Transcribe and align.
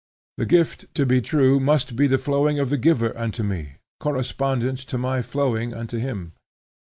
The 0.39 0.47
gift, 0.47 0.85
to 0.95 1.05
be 1.05 1.21
true, 1.21 1.59
must 1.59 1.95
be 1.95 2.07
the 2.07 2.17
flowing 2.17 2.57
of 2.57 2.71
the 2.71 2.77
giver 2.79 3.15
unto 3.15 3.43
me, 3.43 3.75
correspondent 3.99 4.79
to 4.89 4.97
my 4.97 5.21
flowing 5.21 5.75
unto 5.75 5.99
him. 5.99 6.33